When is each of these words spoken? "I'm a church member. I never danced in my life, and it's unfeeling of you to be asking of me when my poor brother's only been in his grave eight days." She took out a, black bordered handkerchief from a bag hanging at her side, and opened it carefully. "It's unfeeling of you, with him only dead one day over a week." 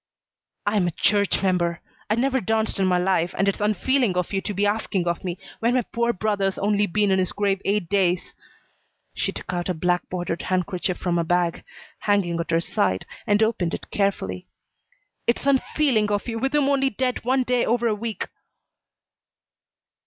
"I'm 0.65 0.87
a 0.87 0.97
church 0.97 1.43
member. 1.43 1.79
I 2.09 2.15
never 2.15 2.41
danced 2.41 2.79
in 2.79 2.87
my 2.87 2.97
life, 2.97 3.35
and 3.37 3.47
it's 3.47 3.61
unfeeling 3.61 4.17
of 4.17 4.33
you 4.33 4.41
to 4.41 4.51
be 4.55 4.65
asking 4.65 5.07
of 5.07 5.23
me 5.23 5.37
when 5.59 5.75
my 5.75 5.83
poor 5.83 6.11
brother's 6.11 6.57
only 6.57 6.87
been 6.87 7.11
in 7.11 7.19
his 7.19 7.31
grave 7.31 7.61
eight 7.65 7.87
days." 7.87 8.33
She 9.13 9.31
took 9.31 9.53
out 9.53 9.69
a, 9.69 9.75
black 9.75 10.09
bordered 10.09 10.41
handkerchief 10.41 10.97
from 10.97 11.19
a 11.19 11.23
bag 11.23 11.63
hanging 11.99 12.39
at 12.39 12.49
her 12.49 12.61
side, 12.61 13.05
and 13.27 13.43
opened 13.43 13.75
it 13.75 13.91
carefully. 13.91 14.47
"It's 15.27 15.45
unfeeling 15.45 16.09
of 16.09 16.27
you, 16.27 16.39
with 16.39 16.55
him 16.55 16.67
only 16.67 16.89
dead 16.89 17.23
one 17.23 17.43
day 17.43 17.63
over 17.63 17.85
a 17.87 17.93
week." 17.93 18.25